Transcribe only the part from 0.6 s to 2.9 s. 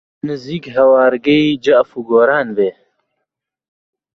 هەوارگەی جاف و گۆران بێ